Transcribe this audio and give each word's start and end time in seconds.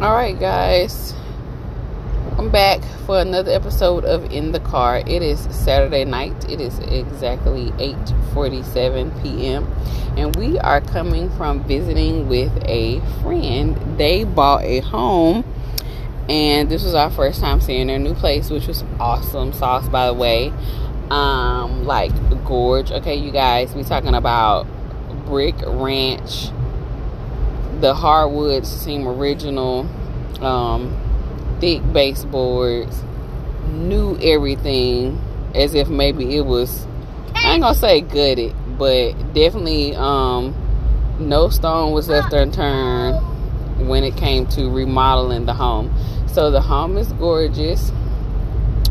All 0.00 0.14
right, 0.14 0.38
guys. 0.38 1.12
I'm 2.38 2.50
back 2.50 2.80
for 3.04 3.18
another 3.18 3.50
episode 3.50 4.04
of 4.04 4.30
In 4.32 4.52
the 4.52 4.60
Car. 4.60 4.98
It 4.98 5.22
is 5.22 5.40
Saturday 5.50 6.04
night. 6.04 6.48
It 6.48 6.60
is 6.60 6.78
exactly 6.78 7.72
8:47 7.72 9.20
p.m. 9.20 9.66
and 10.16 10.36
we 10.36 10.56
are 10.60 10.80
coming 10.80 11.30
from 11.30 11.64
visiting 11.64 12.28
with 12.28 12.52
a 12.66 13.00
friend. 13.22 13.76
They 13.98 14.22
bought 14.22 14.62
a 14.62 14.78
home 14.82 15.44
and 16.28 16.70
this 16.70 16.84
was 16.84 16.94
our 16.94 17.10
first 17.10 17.40
time 17.40 17.60
seeing 17.60 17.88
their 17.88 17.98
new 17.98 18.14
place, 18.14 18.50
which 18.50 18.68
was 18.68 18.84
awesome. 19.00 19.52
Sauce 19.52 19.88
by 19.88 20.06
the 20.06 20.14
way. 20.14 20.52
Um 21.10 21.86
like 21.86 22.12
gorge. 22.44 22.92
Okay, 22.92 23.16
you 23.16 23.32
guys, 23.32 23.74
we 23.74 23.82
talking 23.82 24.14
about 24.14 24.64
brick 25.26 25.56
ranch 25.66 26.52
the 27.80 27.94
hardwoods 27.94 28.68
seem 28.68 29.06
original, 29.06 29.88
um, 30.40 30.96
thick 31.60 31.82
baseboards, 31.92 33.02
new 33.70 34.18
everything 34.18 35.20
as 35.54 35.74
if 35.74 35.88
maybe 35.88 36.36
it 36.36 36.44
was 36.44 36.86
I 37.34 37.52
ain't 37.52 37.62
gonna 37.62 37.74
say 37.74 38.00
gutted, 38.00 38.54
but 38.78 39.12
definitely 39.32 39.94
um, 39.94 40.54
no 41.18 41.48
stone 41.48 41.92
was 41.92 42.08
left 42.08 42.32
unturned 42.32 43.16
when 43.88 44.02
it 44.04 44.16
came 44.16 44.46
to 44.48 44.68
remodeling 44.68 45.46
the 45.46 45.54
home. 45.54 45.94
So 46.26 46.50
the 46.50 46.60
home 46.60 46.96
is 46.98 47.12
gorgeous. 47.12 47.92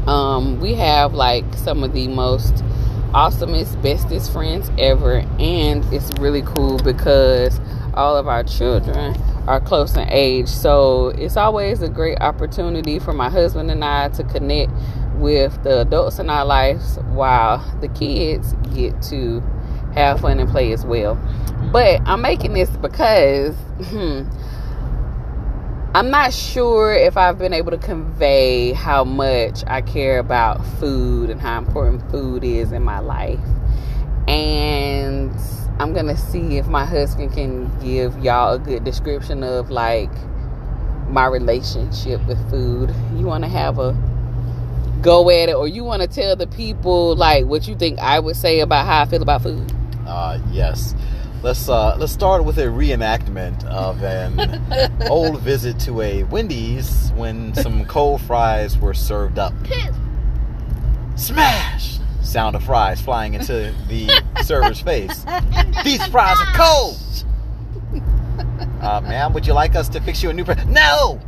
Um, 0.07 0.59
we 0.61 0.73
have 0.75 1.13
like 1.13 1.43
some 1.55 1.83
of 1.83 1.93
the 1.93 2.07
most 2.07 2.55
awesomest, 3.13 3.81
bestest 3.81 4.31
friends 4.31 4.71
ever, 4.77 5.19
and 5.39 5.83
it's 5.93 6.11
really 6.19 6.41
cool 6.41 6.77
because 6.79 7.59
all 7.97 8.15
of 8.15 8.27
our 8.27 8.43
children 8.43 9.15
are 9.47 9.59
close 9.59 9.95
in 9.95 10.07
age. 10.09 10.47
So 10.47 11.07
it's 11.09 11.35
always 11.35 11.81
a 11.81 11.89
great 11.89 12.19
opportunity 12.21 12.99
for 12.99 13.13
my 13.13 13.29
husband 13.29 13.71
and 13.71 13.83
I 13.83 14.09
to 14.09 14.23
connect 14.23 14.71
with 15.15 15.61
the 15.63 15.81
adults 15.81 16.19
in 16.19 16.29
our 16.29 16.45
lives 16.45 16.99
while 17.09 17.59
the 17.81 17.87
kids 17.87 18.53
get 18.73 19.01
to 19.03 19.41
have 19.93 20.21
fun 20.21 20.39
and 20.39 20.49
play 20.49 20.71
as 20.73 20.85
well. 20.85 21.15
But 21.71 22.01
I'm 22.05 22.21
making 22.21 22.53
this 22.53 22.69
because 22.69 23.55
hmm, 23.55 24.23
I'm 25.95 26.11
not 26.11 26.33
sure 26.33 26.93
if 26.93 27.17
I've 27.17 27.39
been 27.39 27.53
able 27.53 27.71
to 27.71 27.77
convey 27.77 28.73
how 28.73 29.03
much 29.03 29.63
I 29.65 29.81
care 29.81 30.19
about 30.19 30.63
food 30.79 31.31
and 31.31 31.41
how 31.41 31.57
important 31.57 32.09
food 32.11 32.43
is 32.43 32.71
in 32.71 32.83
my 32.83 32.99
life. 32.99 33.39
And 34.27 35.31
I'm 35.79 35.93
gonna 35.93 36.17
see 36.17 36.57
if 36.57 36.67
my 36.67 36.85
husband 36.85 37.33
can 37.33 37.69
give 37.79 38.17
y'all 38.23 38.55
a 38.55 38.59
good 38.59 38.83
description 38.83 39.43
of 39.43 39.69
like 39.69 40.11
my 41.09 41.25
relationship 41.25 42.25
with 42.27 42.49
food. 42.49 42.93
You 43.15 43.25
want 43.25 43.43
to 43.43 43.49
have 43.49 43.79
a 43.79 43.95
go 45.01 45.29
at 45.29 45.49
it, 45.49 45.55
or 45.55 45.67
you 45.67 45.83
want 45.83 46.01
to 46.01 46.07
tell 46.07 46.35
the 46.35 46.47
people 46.47 47.15
like 47.15 47.45
what 47.45 47.67
you 47.67 47.75
think 47.75 47.99
I 47.99 48.19
would 48.19 48.35
say 48.35 48.59
about 48.61 48.85
how 48.85 49.03
I 49.03 49.05
feel 49.05 49.21
about 49.21 49.43
food? 49.43 49.71
Uh, 50.07 50.39
yes. 50.51 50.95
Let's 51.43 51.69
uh, 51.69 51.95
let's 51.97 52.11
start 52.11 52.43
with 52.43 52.57
a 52.57 52.65
reenactment 52.65 53.63
of 53.65 54.03
an 54.03 54.91
old 55.09 55.39
visit 55.41 55.79
to 55.81 56.01
a 56.01 56.23
Wendy's 56.23 57.11
when 57.11 57.53
some 57.53 57.85
cold 57.85 58.21
fries 58.21 58.77
were 58.77 58.95
served 58.95 59.37
up. 59.37 59.53
Smash! 61.15 61.96
Sound 62.27 62.55
of 62.55 62.63
fries 62.63 63.01
flying 63.01 63.33
into 63.33 63.73
the 63.87 64.23
server's 64.43 64.81
face. 64.81 65.25
These 65.83 66.05
fries 66.07 66.37
are 66.39 66.53
cold. 66.53 66.97
Uh, 68.77 69.01
ma'am, 69.01 69.33
would 69.33 69.45
you 69.47 69.53
like 69.53 69.75
us 69.75 69.89
to 69.89 69.99
fix 69.99 70.21
you 70.21 70.29
a 70.29 70.33
new? 70.33 70.45
Fry? 70.45 70.53
No, 70.65 71.19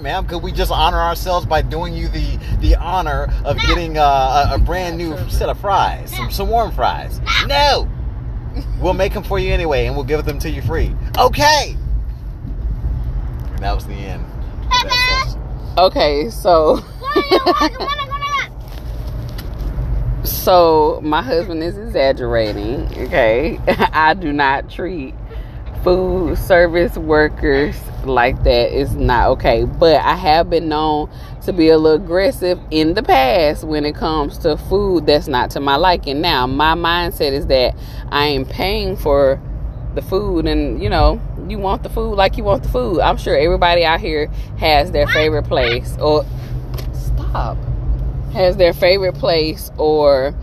ma'am. 0.00 0.26
Could 0.26 0.42
we 0.42 0.52
just 0.52 0.70
honor 0.70 1.00
ourselves 1.00 1.46
by 1.46 1.62
doing 1.62 1.94
you 1.94 2.08
the 2.08 2.38
the 2.60 2.76
honor 2.76 3.32
of 3.44 3.56
getting 3.66 3.96
uh, 3.96 4.50
a, 4.50 4.54
a, 4.56 4.58
brand 4.58 4.98
new 4.98 5.16
set 5.30 5.48
of 5.48 5.58
fries, 5.58 6.14
some, 6.14 6.30
some 6.30 6.48
warm 6.50 6.72
fries? 6.72 7.20
No, 7.46 7.88
we'll 8.80 8.92
make 8.92 9.14
them 9.14 9.22
for 9.22 9.38
you 9.38 9.50
anyway, 9.52 9.86
and 9.86 9.96
we'll 9.96 10.04
give 10.04 10.26
them 10.26 10.38
to 10.40 10.50
you 10.50 10.60
free. 10.60 10.94
Okay. 11.18 11.74
And 13.46 13.58
that 13.60 13.74
was 13.74 13.86
the 13.86 13.94
end. 13.94 14.24
Okay, 15.78 16.28
so. 16.30 16.84
So 20.44 21.00
my 21.02 21.22
husband 21.22 21.62
is 21.62 21.78
exaggerating. 21.78 22.86
Okay, 23.06 23.58
I 23.66 24.12
do 24.12 24.30
not 24.30 24.68
treat 24.68 25.14
food 25.82 26.36
service 26.36 26.98
workers 26.98 27.74
like 28.04 28.36
that. 28.44 28.78
It's 28.78 28.92
not 28.92 29.28
okay. 29.30 29.64
But 29.64 30.02
I 30.02 30.14
have 30.14 30.50
been 30.50 30.68
known 30.68 31.08
to 31.44 31.54
be 31.54 31.70
a 31.70 31.78
little 31.78 32.04
aggressive 32.04 32.60
in 32.70 32.92
the 32.92 33.02
past 33.02 33.64
when 33.64 33.86
it 33.86 33.94
comes 33.94 34.36
to 34.38 34.58
food 34.58 35.06
that's 35.06 35.28
not 35.28 35.50
to 35.52 35.60
my 35.60 35.76
liking. 35.76 36.20
Now 36.20 36.46
my 36.46 36.74
mindset 36.74 37.32
is 37.32 37.46
that 37.46 37.74
I 38.10 38.26
am 38.26 38.44
paying 38.44 38.96
for 38.96 39.40
the 39.94 40.02
food 40.02 40.46
and 40.46 40.82
you 40.82 40.90
know 40.90 41.22
you 41.48 41.56
want 41.56 41.82
the 41.84 41.88
food 41.88 42.16
like 42.16 42.36
you 42.36 42.42
want 42.42 42.64
the 42.64 42.68
food 42.68 42.98
i'm 42.98 43.16
sure 43.16 43.36
everybody 43.36 43.84
out 43.84 44.00
here 44.00 44.26
has 44.58 44.90
their 44.90 45.06
favorite 45.06 45.44
place 45.44 45.96
or 46.00 46.26
stop 46.92 47.56
has 48.34 48.56
their 48.56 48.72
favorite 48.72 49.14
place 49.14 49.70
or 49.78 50.34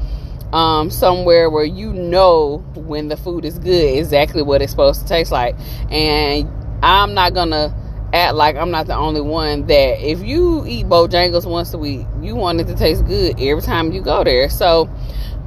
um, 0.54 0.90
somewhere 0.90 1.50
where 1.50 1.64
you 1.64 1.94
know 1.94 2.58
when 2.76 3.08
the 3.08 3.18
food 3.18 3.46
is 3.46 3.60
good 3.60 3.98
exactly 3.98 4.42
what 4.42 4.62
it's 4.62 4.72
supposed 4.72 5.02
to 5.02 5.08
taste 5.08 5.32
like. 5.32 5.56
And 5.92 6.50
i'm 6.84 7.14
not 7.14 7.34
gonna 7.34 7.76
act 8.12 8.34
like 8.34 8.56
i'm 8.56 8.72
not 8.72 8.88
the 8.88 8.96
only 8.96 9.22
one 9.22 9.68
that 9.68 10.00
if 10.02 10.20
you 10.22 10.66
eat 10.66 10.88
bojangles 10.88 11.46
once 11.46 11.74
a 11.74 11.78
week 11.78 12.06
you 12.22 12.36
want 12.36 12.60
it 12.60 12.66
to 12.66 12.76
taste 12.76 13.06
good 13.06 13.40
every 13.40 13.62
time 13.62 13.92
you 13.92 14.02
go 14.02 14.24
there. 14.24 14.50
So 14.50 14.90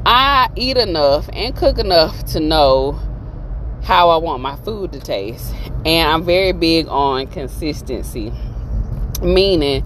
i 0.06 0.48
eat 0.56 0.76
enough 0.76 1.28
and 1.32 1.56
cook 1.56 1.78
enough 1.78 2.24
to 2.26 2.40
know 2.40 2.92
how 3.82 4.10
i 4.10 4.16
want 4.16 4.42
my 4.42 4.56
food 4.56 4.92
to 4.92 5.00
taste. 5.00 5.52
And 5.84 6.08
i'm 6.08 6.24
very 6.24 6.52
big 6.52 6.88
on 6.88 7.26
consistency 7.26 8.32
meaning 9.22 9.84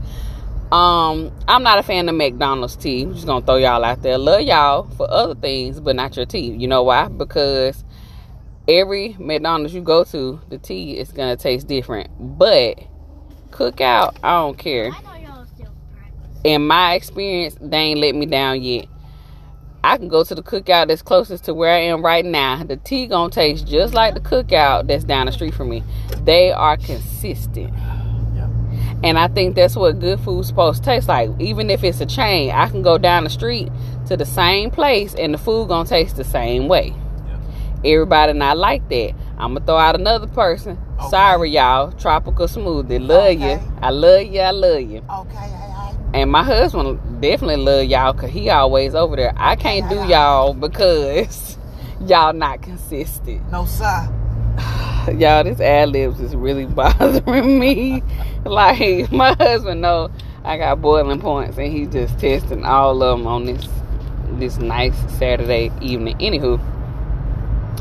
um, 0.73 1.33
I'm 1.49 1.63
not 1.63 1.79
a 1.79 1.83
fan 1.83 2.09
of 2.09 2.15
McDonald's 2.15 2.77
tea. 2.77 3.03
I'm 3.03 3.15
just 3.15 3.27
gonna 3.27 3.45
throw 3.45 3.57
y'all 3.57 3.85
out 3.85 4.03
there. 4.03 4.19
Love 4.19 4.43
y'all 4.43 4.85
for 4.97 5.11
other 5.11 5.35
things, 5.35 5.81
but 5.81 5.97
not 5.97 6.17
your 6.17 6.27
tea. 6.27 6.53
You 6.53 6.69
know 6.69 6.83
why? 6.83 7.09
Because 7.09 7.85
every 8.69 9.17
McDonald's 9.19 9.73
you 9.73 9.81
go 9.81 10.05
to, 10.05 10.41
the 10.51 10.59
tea 10.59 10.99
is 10.99 11.11
gonna 11.11 11.37
taste 11.37 11.67
different. 11.69 12.11
But 12.21 12.81
cookout, 13.51 14.19
I 14.23 14.41
don't 14.41 14.59
care. 14.59 14.91
In 16.45 16.67
my 16.67 16.95
experience, 16.95 17.57
they 17.61 17.79
ain't 17.79 18.01
let 18.01 18.15
me 18.15 18.27
down 18.27 18.63
yet. 18.63 18.87
I 19.83 19.97
can 19.97 20.09
go 20.09 20.23
to 20.23 20.35
the 20.35 20.43
cookout 20.43 20.89
that's 20.89 21.03
closest 21.03 21.45
to 21.45 21.55
where 21.55 21.73
I 21.73 21.79
am 21.79 22.05
right 22.05 22.25
now. 22.25 22.63
The 22.63 22.77
tea 22.77 23.07
gonna 23.07 23.31
taste 23.31 23.67
just 23.67 23.95
like 23.95 24.13
the 24.13 24.21
cookout 24.21 24.87
that's 24.87 25.05
down 25.05 25.27
the 25.27 25.33
street 25.33 25.55
from 25.55 25.71
me. 25.71 25.83
They 26.25 26.53
are 26.53 26.77
consistent. 26.77 27.73
And 29.03 29.19
I 29.19 29.29
think 29.29 29.55
that's 29.55 29.77
what 29.77 30.01
good 30.01 30.19
food's 30.21 30.49
supposed 30.49 30.83
to 30.83 30.91
taste 30.91 31.09
like. 31.09 31.31
Even 31.39 31.71
if 31.71 31.85
it's 31.85 32.01
a 32.01 32.07
chain, 32.07 32.51
I 32.51 32.69
can 32.69 32.83
go 32.83 32.99
down 32.99 33.25
the 33.25 33.31
street 33.31 33.71
to 34.07 34.17
the 34.17 34.25
same 34.25 34.71
place 34.71 35.15
and 35.15 35.35
the 35.35 35.39
food 35.39 35.69
gonna 35.69 35.89
taste 35.89 36.17
the 36.17 36.25
same 36.25 36.67
way. 36.67 36.95
Yeah. 37.27 37.41
Everybody 37.85 38.33
not 38.33 38.59
like 38.59 38.89
that. 38.89 39.15
I'm 39.39 39.55
gonna 39.55 39.65
throw 39.65 39.77
out 39.77 39.95
another 39.95 40.27
person. 40.27 40.79
Okay. 40.99 41.09
Sorry, 41.11 41.51
y'all. 41.51 41.93
Tropical 41.93 42.47
smoothie. 42.47 43.01
Love 43.07 43.37
okay. 43.37 43.55
you. 43.55 43.73
I 43.81 43.91
love 43.91 44.23
you. 44.23 44.41
I 44.41 44.51
love 44.51 44.81
you. 44.81 45.05
Okay. 45.09 45.59
And 46.15 46.31
my 46.31 46.43
husband 46.43 47.21
definitely 47.21 47.57
love 47.57 47.85
y'all 47.85 48.15
because 48.15 48.31
he 48.31 48.49
always 48.49 48.95
over 48.95 49.15
there. 49.15 49.35
I 49.37 49.57
can't 49.57 49.91
do 49.91 49.97
y'all 50.07 50.55
because 50.55 51.59
y'all 52.07 52.33
not 52.33 52.63
consistent. 52.63 53.51
No, 53.53 53.67
sir. 53.67 54.09
y'all, 55.19 55.45
this 55.45 55.61
ad 55.61 55.91
libs 55.91 56.19
is 56.21 56.35
really 56.35 56.65
bothering 56.67 57.59
me. 57.59 58.03
like 58.45 59.11
my 59.13 59.35
husband 59.35 59.81
know 59.81 60.11
I 60.45 60.57
got 60.57 60.81
boiling 60.81 61.21
points, 61.21 61.59
and 61.59 61.73
he's 61.73 61.89
just 61.89 62.19
testing 62.19 62.65
all 62.65 63.03
of 63.03 63.19
them 63.19 63.27
on 63.27 63.45
this 63.45 63.69
this 64.33 64.59
nice 64.59 64.97
Saturday 65.19 65.71
evening. 65.81 66.17
Anywho, 66.19 66.59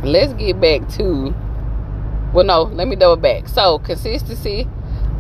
let's 0.04 0.34
get 0.34 0.60
back 0.60 0.88
to. 0.98 1.34
Well, 2.34 2.46
no, 2.46 2.64
let 2.64 2.88
me 2.88 2.96
double 2.96 3.22
back. 3.22 3.48
So 3.48 3.80
consistency, 3.80 4.68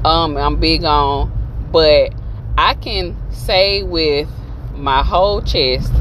um, 0.03 0.35
I'm 0.35 0.57
big 0.57 0.83
on, 0.83 1.31
but 1.71 2.13
I 2.57 2.73
can 2.73 3.15
say 3.31 3.83
with 3.83 4.27
my 4.75 5.03
whole 5.03 5.41
chest 5.41 5.93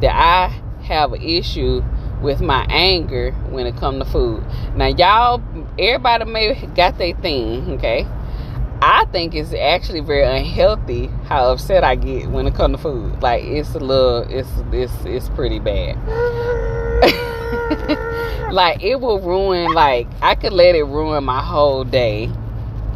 that 0.00 0.14
I 0.14 0.48
have 0.84 1.12
an 1.12 1.22
issue 1.22 1.82
with 2.20 2.40
my 2.40 2.66
anger 2.68 3.32
when 3.50 3.66
it 3.66 3.76
come 3.76 3.98
to 3.98 4.04
food. 4.04 4.44
Now 4.74 4.86
y'all 4.86 5.42
everybody 5.78 6.24
may 6.24 6.54
got 6.74 6.98
their 6.98 7.14
thing, 7.14 7.70
okay? 7.72 8.06
I 8.82 9.06
think 9.06 9.34
it's 9.34 9.54
actually 9.54 10.00
very 10.00 10.22
unhealthy 10.22 11.06
how 11.24 11.52
upset 11.52 11.82
I 11.82 11.94
get 11.94 12.28
when 12.28 12.46
it 12.46 12.54
come 12.54 12.72
to 12.72 12.78
food. 12.78 13.22
Like 13.22 13.42
it's 13.44 13.74
a 13.74 13.78
little 13.78 14.22
it's 14.28 14.48
it's 14.72 14.92
it's 15.04 15.28
pretty 15.30 15.58
bad. 15.58 15.96
like 18.52 18.82
it 18.82 19.00
will 19.00 19.20
ruin 19.20 19.72
like 19.72 20.06
I 20.20 20.34
could 20.34 20.52
let 20.52 20.74
it 20.74 20.84
ruin 20.84 21.24
my 21.24 21.42
whole 21.42 21.84
day 21.84 22.30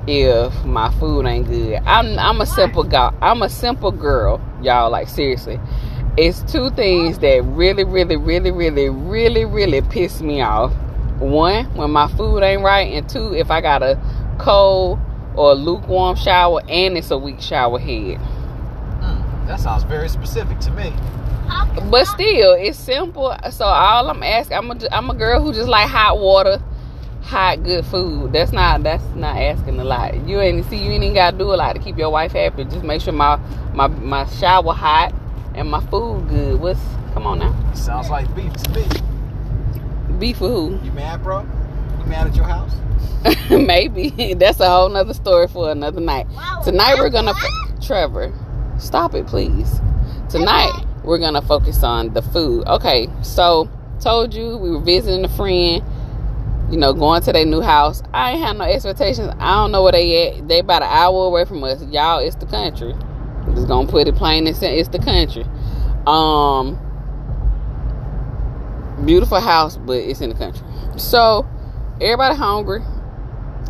if 0.06 0.64
my 0.64 0.90
food 0.92 1.26
ain't 1.26 1.48
good. 1.48 1.80
I'm 1.86 2.18
I'm 2.18 2.40
a 2.40 2.46
simple 2.46 2.84
girl. 2.84 3.14
I'm 3.22 3.42
a 3.42 3.48
simple 3.48 3.90
girl, 3.90 4.40
y'all. 4.62 4.90
Like 4.90 5.08
seriously, 5.08 5.58
it's 6.18 6.42
two 6.52 6.70
things 6.70 7.20
that 7.20 7.42
really, 7.44 7.84
really, 7.84 8.16
really, 8.16 8.50
really, 8.50 8.90
really, 8.90 9.44
really 9.46 9.80
piss 9.82 10.20
me 10.20 10.42
off. 10.42 10.74
One, 11.20 11.66
when 11.74 11.90
my 11.90 12.08
food 12.08 12.42
ain't 12.42 12.62
right, 12.62 12.92
and 12.92 13.08
two, 13.08 13.34
if 13.34 13.50
I 13.50 13.60
got 13.60 13.82
a 13.82 13.98
cold 14.38 14.98
or 15.40 15.54
lukewarm 15.54 16.16
shower 16.16 16.60
and 16.68 16.98
it's 16.98 17.10
a 17.10 17.16
weak 17.16 17.40
shower 17.40 17.78
head. 17.78 18.18
Mm, 19.00 19.46
that 19.46 19.58
sounds 19.58 19.84
very 19.84 20.08
specific 20.08 20.58
to 20.60 20.70
me. 20.72 20.92
But 21.90 22.04
still, 22.04 22.52
it's 22.52 22.78
simple. 22.78 23.34
So 23.50 23.64
all 23.64 24.10
I'm 24.10 24.22
asking, 24.22 24.58
I'm 24.58 24.70
a, 24.70 24.78
I'm 24.92 25.08
a 25.08 25.14
girl 25.14 25.42
who 25.42 25.54
just 25.54 25.68
like 25.68 25.88
hot 25.88 26.18
water, 26.18 26.62
hot 27.22 27.62
good 27.64 27.86
food. 27.86 28.34
That's 28.34 28.52
not 28.52 28.82
that's 28.82 29.02
not 29.14 29.36
asking 29.36 29.80
a 29.80 29.84
lot. 29.84 30.28
You 30.28 30.40
ain't 30.40 30.64
see 30.66 30.76
you 30.76 30.90
ain't 30.90 31.04
even 31.04 31.14
gotta 31.14 31.38
do 31.38 31.54
a 31.54 31.56
lot 31.56 31.72
to 31.72 31.78
keep 31.78 31.96
your 31.96 32.10
wife 32.10 32.32
happy. 32.32 32.64
Just 32.64 32.84
make 32.84 33.00
sure 33.00 33.14
my 33.14 33.36
my 33.72 33.86
my 33.86 34.26
shower 34.26 34.74
hot 34.74 35.14
and 35.54 35.70
my 35.70 35.80
food 35.86 36.28
good. 36.28 36.60
What's 36.60 36.80
come 37.14 37.26
on 37.26 37.38
now? 37.38 37.72
Sounds 37.72 38.10
like 38.10 38.32
beef 38.36 38.52
to 38.52 38.70
me. 38.72 40.18
Beef 40.18 40.36
for 40.36 40.48
who? 40.48 40.78
You 40.84 40.92
mad, 40.92 41.22
bro? 41.22 41.46
You 41.98 42.04
mad 42.04 42.26
at 42.26 42.36
your 42.36 42.44
house? 42.44 42.74
Maybe 43.50 44.34
that's 44.34 44.60
a 44.60 44.68
whole 44.68 44.88
nother 44.88 45.14
story 45.14 45.48
for 45.48 45.70
another 45.70 46.00
night. 46.00 46.26
Tonight 46.64 46.96
we're 46.98 47.10
gonna 47.10 47.34
Trevor, 47.80 48.32
stop 48.78 49.14
it, 49.14 49.26
please. 49.26 49.80
Tonight 50.28 50.86
we're 51.04 51.18
gonna 51.18 51.42
focus 51.42 51.82
on 51.82 52.14
the 52.14 52.22
food. 52.22 52.66
Okay, 52.66 53.08
so 53.22 53.68
told 54.00 54.34
you 54.34 54.56
we 54.56 54.70
were 54.70 54.80
visiting 54.80 55.24
a 55.24 55.28
friend. 55.28 55.82
You 56.70 56.76
know, 56.76 56.92
going 56.92 57.20
to 57.22 57.32
their 57.32 57.44
new 57.44 57.60
house. 57.60 58.00
I 58.14 58.32
ain't 58.32 58.40
had 58.40 58.56
no 58.56 58.64
expectations. 58.64 59.34
I 59.40 59.54
don't 59.54 59.72
know 59.72 59.82
where 59.82 59.90
they 59.92 60.28
at. 60.28 60.46
They 60.46 60.60
about 60.60 60.82
an 60.82 60.88
hour 60.88 61.26
away 61.26 61.44
from 61.44 61.64
us. 61.64 61.82
Y'all, 61.86 62.20
it's 62.20 62.36
the 62.36 62.46
country. 62.46 62.92
I'm 62.92 63.54
just 63.56 63.66
gonna 63.66 63.90
put 63.90 64.06
it 64.06 64.14
plain 64.14 64.46
and 64.46 64.56
simple. 64.56 64.78
It's 64.78 64.88
the 64.88 65.00
country. 65.00 65.44
Um, 66.06 66.78
beautiful 69.04 69.40
house, 69.40 69.76
but 69.76 69.96
it's 69.96 70.20
in 70.20 70.30
the 70.30 70.36
country. 70.36 70.64
So 70.96 71.44
everybody 72.00 72.36
hungry. 72.36 72.82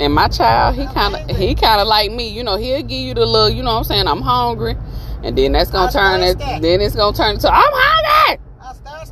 And 0.00 0.14
my 0.14 0.28
child, 0.28 0.76
he 0.76 0.86
kind 0.86 1.14
of 1.14 1.36
he 1.36 1.54
kind 1.54 1.78
of 1.78 1.86
like 1.86 2.10
me. 2.10 2.28
You 2.28 2.42
know, 2.42 2.56
he'll 2.56 2.80
give 2.80 2.92
you 2.92 3.12
the 3.12 3.26
little. 3.26 3.50
You 3.50 3.62
know 3.62 3.72
what 3.72 3.78
I'm 3.80 3.84
saying? 3.84 4.08
I'm 4.08 4.22
hungry, 4.22 4.74
and 5.22 5.36
then 5.36 5.52
that's 5.52 5.70
gonna 5.70 5.92
turn 5.92 6.22
it. 6.22 6.38
Then 6.38 6.80
it's 6.80 6.96
gonna 6.96 7.14
turn 7.14 7.34
into 7.34 7.52
I'm 7.52 7.70
hungry. 7.70 8.44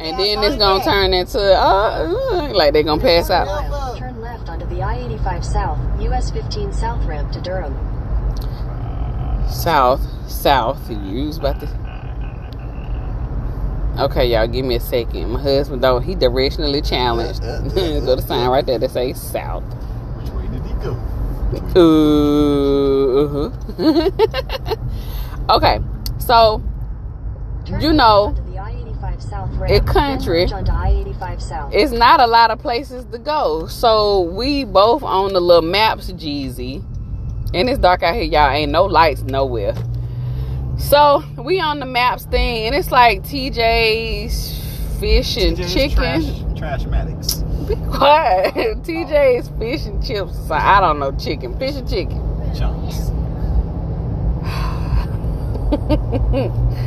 And 0.00 0.18
then 0.18 0.42
it's 0.44 0.56
gonna 0.56 0.82
turn 0.82 1.12
into 1.12 1.40
uh, 1.40 2.52
like 2.54 2.72
they're 2.72 2.84
gonna 2.84 3.02
pass 3.02 3.30
out. 3.30 3.98
Turn 3.98 4.20
left 4.20 4.48
onto 4.48 4.64
the 4.66 4.82
I-85 4.82 5.44
South, 5.44 5.78
US 6.02 6.30
15 6.30 6.72
South 6.72 7.04
ramp 7.04 7.32
to 7.32 7.40
Durham. 7.40 7.74
South, 9.50 10.00
south. 10.30 10.90
You 10.90 11.26
was 11.26 11.36
about 11.38 11.60
to. 11.60 11.88
Okay, 14.04 14.26
y'all, 14.26 14.46
give 14.46 14.64
me 14.64 14.76
a 14.76 14.80
second. 14.80 15.30
My 15.32 15.42
husband, 15.42 15.82
though, 15.82 15.98
he 15.98 16.14
directionally 16.14 16.88
challenged. 16.88 17.42
Go 17.74 18.14
to 18.14 18.22
sign 18.22 18.48
right 18.48 18.64
there 18.64 18.78
that 18.78 18.90
say 18.92 19.12
south. 19.12 19.64
Which 20.80 20.92
way 20.92 21.60
did 21.60 21.62
he 21.72 21.74
go? 21.74 21.80
Ooh. 21.80 23.52
okay, 25.50 25.80
so 26.18 26.62
Turn 27.64 27.80
You 27.80 27.92
know, 27.92 28.32
the 28.32 29.20
South 29.20 29.50
ramp, 29.56 29.70
it 29.72 29.86
country. 29.86 30.42
merge 30.42 30.52
onto 30.52 30.72
I-85 30.72 31.40
South. 31.42 31.74
it's 31.74 31.92
not 31.92 32.20
a 32.20 32.26
lot 32.26 32.50
of 32.50 32.58
places 32.60 33.04
to 33.06 33.18
go. 33.18 33.66
So 33.66 34.22
we 34.22 34.64
both 34.64 35.02
on 35.02 35.32
the 35.32 35.40
little 35.40 35.62
maps, 35.62 36.10
Jeezy. 36.12 36.84
And 37.54 37.68
it's 37.68 37.78
dark 37.78 38.02
out 38.02 38.14
here, 38.14 38.24
y'all. 38.24 38.50
Ain't 38.50 38.70
no 38.72 38.84
lights 38.84 39.22
nowhere. 39.22 39.74
So 40.78 41.22
we 41.36 41.60
on 41.60 41.80
the 41.80 41.86
maps 41.86 42.24
thing, 42.26 42.66
and 42.66 42.74
it's 42.74 42.90
like 42.92 43.22
TJ's 43.22 44.98
fish 45.00 45.36
and 45.38 45.56
TJ's 45.56 45.74
chicken. 45.74 46.54
Trash, 46.56 46.82
trashmatics. 46.84 47.47
Be 47.68 47.74
quiet. 47.96 48.54
TJ's 48.82 49.48
fish 49.58 49.86
and 49.86 50.04
chips. 50.04 50.36
So 50.48 50.54
I 50.54 50.80
don't 50.80 50.98
know 50.98 51.12
chicken, 51.12 51.58
fish 51.58 51.74
and 51.76 51.88
chicken. 51.88 52.20
Chunks. 52.56 53.10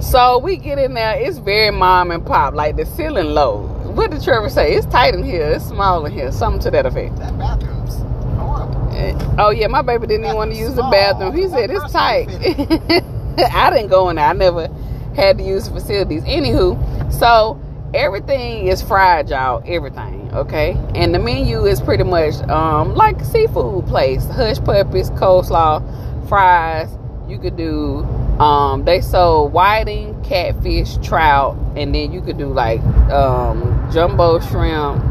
So 0.00 0.38
we 0.38 0.56
get 0.56 0.78
in 0.78 0.94
there. 0.94 1.14
It's 1.20 1.36
very 1.38 1.70
mom 1.70 2.10
and 2.10 2.24
pop. 2.24 2.54
Like 2.54 2.76
the 2.76 2.86
ceiling 2.86 3.26
low. 3.34 3.66
What 3.94 4.10
did 4.10 4.22
Trevor 4.22 4.48
say? 4.48 4.74
It's 4.74 4.86
tight 4.86 5.14
in 5.14 5.22
here. 5.22 5.46
It's 5.50 5.66
small 5.66 6.06
in 6.06 6.12
here. 6.12 6.32
Something 6.32 6.60
to 6.62 6.70
that 6.70 6.86
effect. 6.86 7.16
That 7.18 7.36
bathroom's 7.38 7.94
horrible. 8.38 8.88
Eh, 8.92 9.34
Oh 9.38 9.50
yeah, 9.50 9.66
my 9.66 9.82
baby 9.82 10.06
didn't 10.06 10.24
even 10.24 10.36
want 10.36 10.52
to 10.52 10.58
use 10.58 10.74
the 10.74 10.82
bathroom. 10.84 11.36
He 11.36 11.48
said 11.48 11.70
it's 11.70 11.92
tight. 11.92 12.28
I 13.54 13.70
didn't 13.70 13.88
go 13.88 14.08
in 14.08 14.16
there. 14.16 14.24
I 14.26 14.32
never 14.32 14.68
had 15.14 15.36
to 15.38 15.44
use 15.44 15.68
the 15.68 15.74
facilities. 15.74 16.22
Anywho, 16.22 17.12
so 17.12 17.60
everything 17.94 18.66
is 18.66 18.82
fried, 18.82 19.28
y'all. 19.30 19.62
Everything, 19.66 20.30
okay. 20.32 20.76
And 20.94 21.14
the 21.14 21.18
menu 21.18 21.64
is 21.64 21.80
pretty 21.80 22.04
much 22.04 22.34
um 22.48 22.94
like 22.94 23.22
seafood 23.24 23.86
place: 23.86 24.24
hush 24.26 24.58
puppies, 24.58 25.10
coleslaw, 25.10 26.28
fries. 26.28 26.88
You 27.28 27.38
could 27.38 27.56
do 27.56 27.98
um 28.40 28.84
they 28.84 29.00
sold 29.00 29.52
whiting, 29.52 30.20
catfish, 30.22 30.96
trout, 30.98 31.56
and 31.76 31.94
then 31.94 32.12
you 32.12 32.20
could 32.20 32.38
do 32.38 32.46
like 32.46 32.80
um 33.10 33.88
jumbo 33.92 34.40
shrimp, 34.40 35.02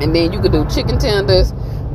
and 0.00 0.14
then 0.14 0.32
you 0.32 0.40
could 0.40 0.52
do 0.52 0.64
chicken 0.68 0.98
tenders, 0.98 1.52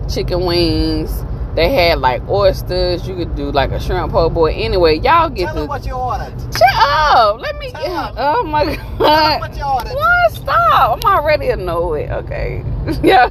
chicken 0.10 0.46
wings. 0.46 1.24
They 1.58 1.72
had 1.74 1.98
like 1.98 2.22
oysters. 2.30 3.08
You 3.08 3.16
could 3.16 3.36
do 3.36 3.50
like 3.52 3.72
a 3.72 3.80
shrimp 3.80 4.12
po' 4.12 4.30
boy. 4.30 4.54
Anyway, 4.54 5.00
y'all 5.00 5.28
get 5.28 5.46
Tell 5.48 5.56
the 5.56 5.62
him 5.64 5.68
what 5.68 5.84
you 5.88 5.94
ordered. 5.94 6.32
Shut 6.54 6.76
up! 6.78 7.40
Let 7.42 7.58
me. 7.58 7.72
Tell 7.72 8.10
'em. 8.10 8.14
Oh 8.16 8.44
my 8.44 8.66
god. 8.66 8.76
Tell 8.76 9.08
god! 9.08 9.40
what 9.42 9.58
you 9.58 9.64
ordered. 9.66 9.94
What? 9.96 10.34
Stop! 10.34 11.00
I'm 11.04 11.12
already 11.18 11.50
annoyed. 11.50 12.12
Okay. 12.12 12.64
Yeah. 13.04 13.30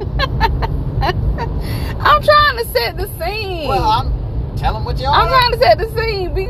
I'm 2.00 2.22
trying 2.22 2.56
to 2.58 2.64
set 2.72 2.96
the 2.96 3.06
scene. 3.20 3.68
Well, 3.68 3.88
I'm. 3.88 4.56
Tell 4.56 4.74
them 4.74 4.84
what 4.84 4.98
you 4.98 5.06
ordered. 5.06 5.20
I'm 5.20 5.28
trying 5.28 5.52
to 5.52 5.58
set 5.58 5.78
the 5.78 5.88
scene. 5.94 6.34
Be- 6.34 6.46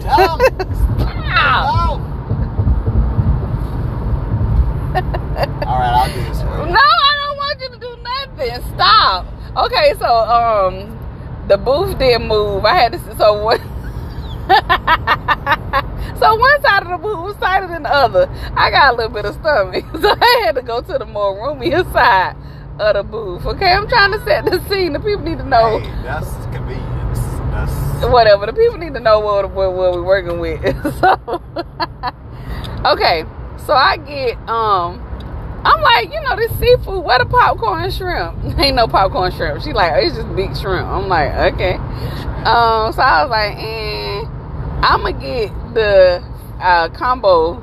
Tell 0.00 0.40
'em. 0.40 0.40
Stop! 0.96 2.00
No. 2.00 2.16
All 5.66 5.78
right, 5.78 5.92
I'll 5.92 6.08
do 6.08 6.20
this 6.24 6.40
for 6.40 6.48
you. 6.48 6.72
No, 6.72 6.80
I 6.80 7.12
don't 7.26 7.36
want 7.36 7.60
you 7.60 7.68
to 7.68 7.78
do 7.78 7.94
nothing. 8.02 8.72
Stop. 8.74 9.26
Okay, 9.56 9.94
so 9.98 10.06
um, 10.06 10.98
the 11.48 11.56
booth 11.56 11.98
did 11.98 12.20
move. 12.20 12.64
I 12.66 12.74
had 12.74 12.92
to 12.92 12.98
so 13.16 13.42
one. 13.42 13.58
so 16.20 16.36
one 16.36 16.60
side 16.62 16.82
of 16.82 16.88
the 16.88 16.98
booth 17.00 17.18
was 17.18 17.36
tighter 17.36 17.66
than 17.66 17.84
the 17.84 17.92
other. 17.92 18.28
I 18.54 18.70
got 18.70 18.92
a 18.92 18.96
little 18.96 19.10
bit 19.12 19.24
of 19.24 19.34
stomach, 19.36 19.84
so 20.00 20.14
I 20.20 20.42
had 20.44 20.56
to 20.56 20.62
go 20.62 20.82
to 20.82 20.98
the 20.98 21.06
more 21.06 21.34
roomier 21.34 21.84
side 21.92 22.36
of 22.78 22.94
the 22.96 23.02
booth. 23.02 23.46
Okay, 23.46 23.72
I'm 23.72 23.88
trying 23.88 24.12
to 24.12 24.22
set 24.24 24.44
the 24.44 24.60
scene. 24.68 24.92
The 24.92 25.00
people 25.00 25.22
need 25.22 25.38
to 25.38 25.48
know 25.48 25.78
Hey, 25.78 26.02
that's 26.02 26.28
convenience. 26.54 27.18
That's. 27.50 28.04
whatever. 28.12 28.44
The 28.44 28.52
people 28.52 28.76
need 28.76 28.92
to 28.92 29.00
know 29.00 29.20
what 29.20 29.50
what, 29.52 29.72
what 29.72 29.92
we're 29.94 30.02
working 30.02 30.38
with. 30.38 30.60
so 31.00 31.40
okay, 32.84 33.24
so 33.64 33.72
I 33.72 33.96
get 33.96 34.36
um. 34.50 35.02
I'm 35.66 35.80
like, 35.82 36.12
you 36.12 36.20
know, 36.22 36.36
this 36.36 36.52
seafood, 36.58 37.04
where 37.04 37.18
the 37.18 37.26
popcorn 37.26 37.84
and 37.84 37.92
shrimp? 37.92 38.36
Ain't 38.58 38.76
no 38.76 38.86
popcorn 38.86 39.32
shrimp. 39.32 39.62
She 39.62 39.72
like, 39.72 39.92
it's 40.04 40.16
just 40.16 40.34
big 40.36 40.56
shrimp. 40.56 40.86
I'm 40.86 41.08
like, 41.08 41.54
okay. 41.54 41.74
Um, 41.74 42.92
so 42.92 43.02
I 43.02 43.22
was 43.22 43.30
like, 43.30 43.56
eh, 43.58 44.24
I'ma 44.82 45.10
get 45.10 45.50
the 45.74 46.24
uh, 46.60 46.88
combo 46.90 47.56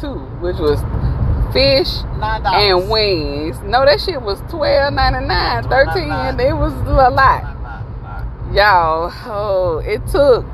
too, 0.00 0.14
which 0.40 0.56
was 0.58 0.80
fish 1.52 2.04
and 2.22 2.88
wings. 2.88 3.58
No, 3.62 3.84
that 3.84 4.00
shit 4.00 4.22
was 4.22 4.40
twelve 4.50 4.94
ninety 4.94 5.26
nine, 5.26 5.64
thirteen. 5.64 6.08
$12.99. 6.08 6.50
It 6.50 6.54
was 6.54 6.72
a 6.72 7.10
lot 7.10 7.58
y'all 8.52 9.12
oh 9.26 9.78
it 9.84 10.00
took 10.06 10.46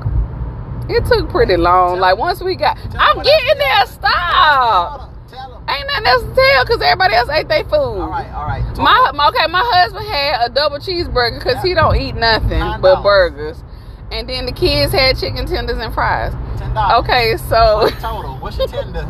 it 0.89 1.05
took 1.05 1.29
pretty 1.29 1.55
long 1.55 1.97
like 1.97 2.17
once 2.17 2.41
we 2.43 2.53
got 2.53 2.77
i'm 2.99 3.23
getting 3.23 3.57
there 3.57 3.85
stop 3.85 4.99
Tell 4.99 5.07
him. 5.07 5.15
Tell 5.29 5.57
him. 5.57 5.63
Ain't 5.77 5.87
nothing 5.87 6.05
else 6.07 6.23
to 6.23 6.33
tell 6.35 6.65
because 6.65 6.81
everybody 6.81 7.13
else 7.15 7.29
ate 7.29 7.47
their 7.47 7.63
food 7.65 7.71
All 8.01 8.09
right, 8.09 8.31
all 8.33 8.45
right. 8.45 8.63
my, 8.77 9.11
my 9.13 9.27
okay 9.29 9.47
my 9.51 9.61
husband 9.63 10.05
had 10.05 10.45
a 10.49 10.53
double 10.53 10.77
cheeseburger 10.77 11.39
because 11.39 11.61
he 11.63 11.73
don't 11.73 11.95
eat 11.95 12.15
nothing 12.15 12.59
Nine 12.59 12.81
but 12.81 13.01
burgers 13.03 13.63
and 14.11 14.29
then 14.29 14.45
the 14.45 14.51
kids 14.51 14.91
had 14.93 15.17
chicken 15.17 15.45
tenders 15.45 15.77
and 15.77 15.93
fries 15.93 16.33
Ten 16.57 16.73
dollars. 16.73 17.03
okay 17.05 17.37
so 17.37 17.89
Total. 17.99 18.35
What's 18.37 18.57
your 18.57 18.67
tender? 18.67 19.03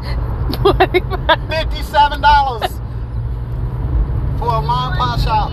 Fifty-seven 1.50 2.22
dollars 2.22 2.72
for 4.39 4.48
a 4.55 4.62
mom 4.62 4.95
pop 4.98 5.19
shop. 5.19 5.51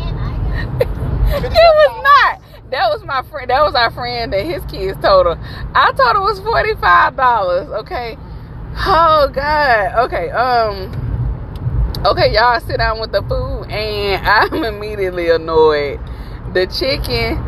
It 1.35 1.53
was 1.53 2.03
not 2.05 2.41
that 2.71 2.89
was 2.91 3.03
my 3.05 3.23
friend 3.23 3.51
that 3.51 3.63
was 3.63 3.75
our 3.75 3.91
friend 3.91 4.33
that 4.33 4.45
his 4.45 4.65
kids 4.67 4.99
told 5.03 5.27
her 5.27 5.39
i 5.75 5.93
told 5.93 6.17
her 6.17 6.17
it 6.17 6.21
was 6.21 6.41
$45 6.41 7.81
okay 7.81 8.17
oh 8.77 9.31
god 9.33 10.05
okay 10.05 10.31
um 10.31 10.91
okay 12.05 12.33
y'all 12.33 12.59
sit 12.61 12.79
down 12.79 13.01
with 13.01 13.13
the 13.13 13.23
food 13.23 13.71
and 13.71 14.27
i'm 14.55 14.65
immediately 14.65 15.31
annoyed 15.31 16.01
the 16.53 16.67
chicken. 16.67 17.43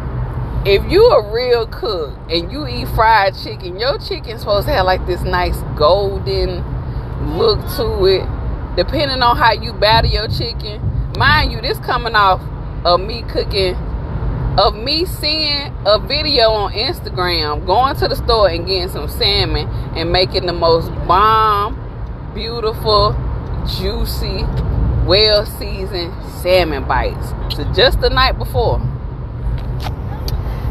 If 0.67 0.91
you 0.91 1.05
a 1.11 1.33
real 1.33 1.67
cook 1.67 2.17
and 2.31 2.51
you 2.51 2.67
eat 2.67 2.89
fried 2.89 3.35
chicken, 3.37 3.79
your 3.79 3.99
chicken's 3.99 4.41
supposed 4.41 4.67
to 4.67 4.73
have 4.73 4.87
like 4.87 5.05
this 5.07 5.23
nice 5.23 5.59
golden 5.77 6.65
look 7.37 7.61
to 7.77 8.07
it. 8.07 8.27
Depending 8.77 9.23
on 9.23 9.37
how 9.37 9.53
you 9.53 9.73
batter 9.73 10.07
your 10.07 10.27
chicken, 10.29 10.81
mind 11.19 11.53
you, 11.53 11.61
this 11.61 11.79
coming 11.81 12.15
off 12.15 12.41
of 12.85 13.01
me 13.01 13.23
cooking, 13.23 13.77
of 14.59 14.75
me 14.77 15.05
seeing 15.05 15.73
a 15.85 15.99
video 15.99 16.51
on 16.51 16.73
Instagram, 16.73 17.67
going 17.67 17.97
to 17.97 18.09
the 18.09 18.17
store 18.17 18.49
and 18.49 18.67
getting 18.67 18.89
some 18.89 19.09
salmon 19.09 19.69
and 19.97 20.13
making 20.13 20.47
the 20.47 20.53
most 20.53 20.91
bomb, 21.07 21.75
beautiful, 22.35 23.13
juicy, 23.79 24.45
well 25.07 25.45
seasoned 25.45 26.13
salmon 26.41 26.85
bites. 26.85 27.31
So 27.57 27.65
just 27.73 28.01
the 28.01 28.11
night 28.11 28.39
before. 28.39 28.79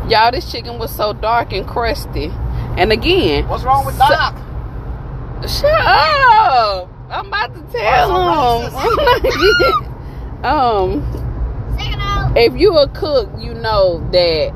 Y'all, 0.09 0.31
this 0.31 0.51
chicken 0.51 0.79
was 0.79 0.93
so 0.95 1.13
dark 1.13 1.51
and 1.53 1.67
crusty. 1.67 2.31
And 2.77 2.91
again, 2.91 3.47
What's 3.47 3.63
wrong 3.63 3.85
with 3.85 3.95
So- 3.95 4.07
Doc? 4.07 4.35
Shut 5.47 5.65
up! 5.71 6.89
I'm 7.09 7.27
about 7.27 7.53
to 7.53 7.61
tell 7.71 8.61
him. 8.61 10.45
um, 10.45 11.22
if 12.35 12.53
you 12.59 12.77
a 12.77 12.87
cook, 12.87 13.29
you 13.39 13.53
know 13.53 14.07
that 14.11 14.49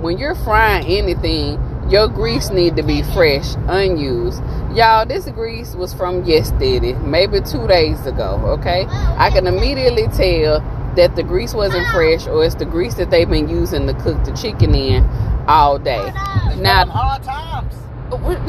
when 0.00 0.18
you're 0.18 0.34
frying 0.34 0.86
anything, 0.86 1.58
your 1.90 2.08
grease 2.08 2.50
need 2.50 2.76
to 2.76 2.82
be 2.82 3.02
fresh, 3.02 3.54
unused. 3.68 4.42
Y'all, 4.74 5.06
this 5.06 5.28
grease 5.30 5.74
was 5.74 5.94
from 5.94 6.24
yesterday, 6.24 6.92
maybe 6.94 7.40
two 7.40 7.66
days 7.66 8.04
ago. 8.06 8.40
Okay, 8.58 8.86
I 8.88 9.30
can 9.30 9.46
immediately 9.46 10.08
tell 10.08 10.60
that 10.96 11.16
the 11.16 11.22
grease 11.22 11.54
wasn't 11.54 11.86
fresh, 11.88 12.26
or 12.26 12.44
it's 12.44 12.54
the 12.54 12.64
grease 12.64 12.94
that 12.94 13.10
they've 13.10 13.28
been 13.28 13.48
using 13.48 13.86
to 13.86 13.94
cook 13.94 14.24
the 14.24 14.32
chicken 14.32 14.74
in 14.74 15.04
all 15.46 15.78
day. 15.78 16.12
Now, 16.56 16.86
hard 16.86 17.22
times. 17.22 17.74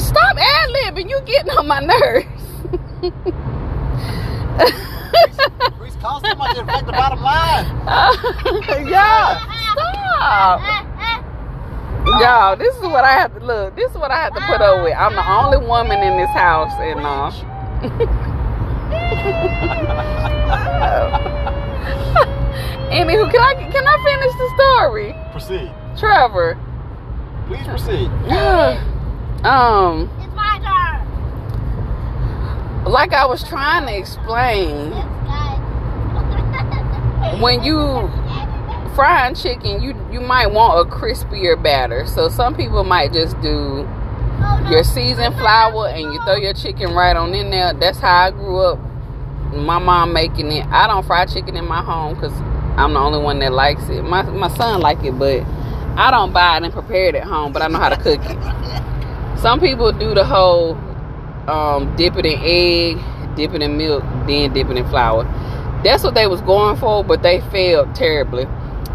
Stop 0.03 0.37
ad 0.37 0.69
libbing. 0.69 1.09
You 1.09 1.21
getting 1.25 1.51
on 1.51 1.67
my 1.67 1.79
nerves. 1.79 2.27
Grease 6.05 6.05
costs 6.05 6.29
too 6.29 6.35
much 6.37 6.53
to 6.55 6.61
affect 6.61 6.85
the 6.85 6.91
bottom 6.91 7.19
line. 7.21 7.65
Y'all, 8.87 9.39
stop. 9.73 10.61
Y'all, 12.21 12.55
this 12.55 12.75
is 12.75 12.81
what 12.83 13.03
I 13.03 13.13
have 13.13 13.33
to 13.33 13.39
look. 13.43 13.75
This 13.75 13.89
is 13.91 13.97
what 13.97 14.11
I 14.11 14.17
have 14.17 14.35
to 14.35 14.41
put 14.41 14.61
up 14.61 14.83
with. 14.83 14.93
I'm 14.95 15.15
the 15.15 15.27
only 15.27 15.57
woman 15.57 16.03
in 16.03 16.17
this 16.17 16.29
house, 16.29 16.71
and 16.79 16.99
uh, 17.01 17.31
anywho, 22.91 23.31
can 23.31 23.41
I 23.41 23.55
can 23.71 23.87
I 23.87 23.97
finish 24.03 24.33
the 24.33 24.49
story, 24.55 25.15
Proceed. 25.31 25.71
Trevor? 25.97 26.57
Please 27.47 27.65
proceed. 27.67 28.07
um, 29.45 30.09
It's 30.19 30.33
my 30.35 30.59
turn. 30.59 31.07
like 32.91 33.13
I 33.13 33.25
was 33.25 33.43
trying 33.47 33.87
to 33.87 33.97
explain, 33.97 34.91
when 37.41 37.63
you 37.63 38.09
frying 38.95 39.35
chicken, 39.35 39.81
you 39.81 39.95
you 40.11 40.21
might 40.21 40.47
want 40.47 40.87
a 40.87 40.89
crispier 40.89 41.61
batter. 41.61 42.05
So 42.07 42.29
some 42.29 42.55
people 42.55 42.83
might 42.83 43.13
just 43.13 43.39
do 43.41 43.87
your 44.69 44.83
seasoned 44.83 45.35
flour 45.35 45.87
and 45.87 46.13
you 46.13 46.19
throw 46.23 46.35
your 46.35 46.53
chicken 46.53 46.93
right 46.93 47.15
on 47.15 47.33
in 47.33 47.51
there. 47.51 47.73
That's 47.73 47.99
how 47.99 48.27
I 48.27 48.31
grew 48.31 48.59
up. 48.59 48.79
My 49.53 49.79
mom 49.79 50.13
making 50.13 50.51
it. 50.51 50.65
I 50.67 50.87
don't 50.87 51.05
fry 51.05 51.25
chicken 51.25 51.55
in 51.55 51.65
my 51.67 51.83
home 51.83 52.15
because 52.15 52.33
I'm 52.77 52.93
the 52.93 52.99
only 52.99 53.19
one 53.19 53.39
that 53.39 53.53
likes 53.53 53.87
it. 53.89 54.03
My 54.03 54.23
my 54.23 54.49
son 54.55 54.81
like 54.81 55.03
it, 55.03 55.17
but 55.17 55.43
I 55.97 56.11
don't 56.11 56.33
buy 56.33 56.57
it 56.57 56.63
and 56.63 56.73
prepare 56.73 57.05
it 57.05 57.15
at 57.15 57.23
home. 57.23 57.53
But 57.53 57.61
I 57.61 57.67
know 57.67 57.79
how 57.79 57.89
to 57.89 57.97
cook 57.97 58.19
it. 58.23 59.39
Some 59.39 59.59
people 59.59 59.91
do 59.91 60.13
the 60.13 60.25
whole 60.25 60.75
um, 61.47 61.95
dip 61.95 62.15
it 62.17 62.25
in 62.25 62.39
egg, 62.41 63.35
dip 63.35 63.53
it 63.53 63.61
in 63.61 63.77
milk, 63.77 64.03
then 64.27 64.53
dip 64.53 64.69
it 64.69 64.77
in 64.77 64.87
flour. 64.89 65.25
That's 65.85 66.03
what 66.03 66.13
they 66.15 66.27
was 66.27 66.41
going 66.41 66.75
for, 66.77 67.03
but 67.03 67.21
they 67.23 67.39
failed 67.51 67.95
terribly. 67.95 68.45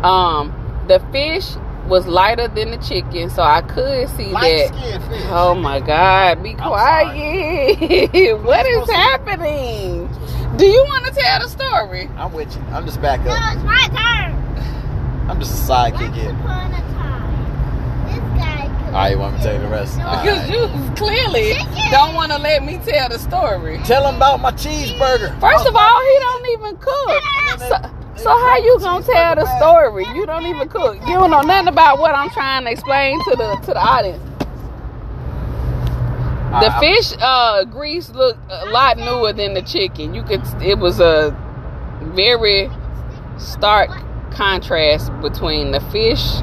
Um, 0.02 0.52
the 0.88 0.99
fish 1.12 1.54
was 1.87 2.06
lighter 2.06 2.49
than 2.49 2.70
the 2.73 2.76
chicken, 2.78 3.30
so 3.30 3.42
I 3.42 3.62
could 3.62 4.09
see 4.11 4.26
Light 4.26 4.70
that. 4.73 5.09
fish. 5.11 5.23
Oh 5.30 5.54
my 5.54 5.80
God, 5.80 6.42
be 6.42 6.54
quiet. 6.54 7.78
what 8.44 8.66
is 8.66 8.90
happening? 8.90 10.09
Do 10.56 10.66
you 10.66 10.82
want 10.85 11.06
to 11.06 11.12
tell 11.12 11.40
the 11.40 11.49
story? 11.49 12.09
I'm 12.16 12.32
with 12.32 12.54
you. 12.54 12.62
I'm 12.73 12.85
just 12.85 13.00
back 13.00 13.25
No, 13.25 13.30
up. 13.32 13.54
it's 13.54 13.64
my 13.64 13.87
turn. 13.88 15.30
I'm 15.30 15.38
just 15.40 15.68
a 15.68 15.73
sidekick 15.73 16.12
here. 16.14 16.30
upon 16.30 16.73
a 16.73 16.80
time, 16.94 18.06
this 18.06 18.18
guy 18.90 19.11
could 19.11 19.18
All 19.18 19.25
right, 19.25 19.32
want 19.32 19.37
to 19.37 19.42
tell 19.42 19.54
you 19.54 19.61
the 19.61 19.68
rest? 19.68 19.99
All 19.99 20.04
right. 20.04 20.25
Because 20.25 20.50
you 20.50 20.94
clearly 20.94 21.54
don't 21.90 22.14
want 22.14 22.32
to 22.32 22.38
let 22.38 22.64
me 22.64 22.78
tell 22.85 23.09
the 23.09 23.18
story. 23.18 23.78
Tell 23.85 24.09
him 24.09 24.16
about 24.16 24.40
my 24.40 24.52
cheeseburger. 24.52 25.38
First 25.40 25.66
of 25.66 25.76
all, 25.76 26.02
he 26.02 26.18
don't 26.18 26.49
even 26.50 26.76
cook. 26.76 27.23
So, 27.59 28.23
so 28.23 28.30
how 28.30 28.59
you 28.59 28.78
gonna 28.80 29.04
tell 29.04 29.35
the 29.37 29.59
story? 29.59 30.04
You 30.14 30.26
don't 30.26 30.47
even 30.47 30.68
cook. 30.68 30.97
You 31.06 31.14
don't 31.14 31.30
know 31.30 31.40
nothing 31.40 31.68
about 31.68 31.99
what 31.99 32.14
I'm 32.14 32.30
trying 32.30 32.64
to 32.64 32.70
explain 32.70 33.18
to 33.25 33.37
the 33.37 33.54
to 33.66 33.66
the 33.66 33.80
audience. 33.80 34.23
The 36.50 36.75
fish 36.80 37.14
uh, 37.20 37.64
grease 37.64 38.11
looked 38.11 38.40
a 38.50 38.66
lot 38.66 38.99
newer 38.99 39.32
than 39.32 39.54
the 39.54 39.62
chicken. 39.62 40.14
You 40.14 40.23
could 40.23 40.42
it 40.62 40.78
was 40.78 41.00
a 41.00 41.37
very 42.14 42.68
stark 43.38 43.90
contrast 44.32 45.12
between 45.20 45.70
the 45.70 45.80
fish 45.80 46.40